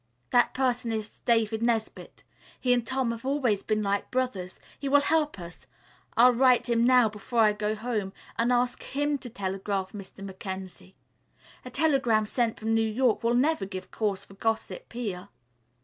That 0.31 0.55
person 0.55 0.91
is 0.91 1.19
David 1.25 1.61
Nesbit. 1.61 2.23
He 2.59 2.73
and 2.73 2.87
Tom 2.87 3.11
have 3.11 3.23
always 3.23 3.61
been 3.61 3.83
like 3.83 4.09
brothers. 4.09 4.59
He 4.79 4.89
will 4.89 5.01
help 5.01 5.39
us. 5.39 5.67
I'll 6.17 6.33
write 6.33 6.67
him 6.67 6.83
now, 6.83 7.07
before 7.07 7.41
I 7.41 7.53
go 7.53 7.75
home, 7.75 8.11
and 8.35 8.51
ask 8.51 8.81
him 8.81 9.19
to 9.19 9.29
telegraph 9.29 9.91
Mr. 9.91 10.25
Mackenzie. 10.25 10.95
A 11.63 11.69
telegram 11.69 12.25
sent 12.25 12.59
from 12.59 12.73
New 12.73 12.81
York 12.89 13.23
will 13.23 13.35
never 13.35 13.67
give 13.67 13.91
cause 13.91 14.25
for 14.25 14.33
gossip 14.33 14.91
here." 14.91 15.29